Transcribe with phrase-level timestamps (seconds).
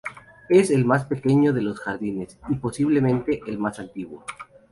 [0.49, 4.25] Es el más pequeño de los jardines y, posiblemente, el más antiguo.